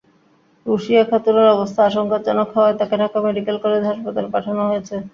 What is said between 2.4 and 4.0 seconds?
হওয়ায় তাঁকে Dhaka medical college